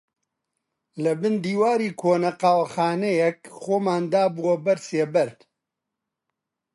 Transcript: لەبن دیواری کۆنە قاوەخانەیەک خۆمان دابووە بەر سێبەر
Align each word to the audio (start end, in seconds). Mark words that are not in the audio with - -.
لەبن 1.03 1.33
دیواری 1.45 1.89
کۆنە 2.01 2.31
قاوەخانەیەک 2.41 3.39
خۆمان 3.61 4.03
دابووە 4.13 4.55
بەر 4.65 4.79
سێبەر 4.87 5.29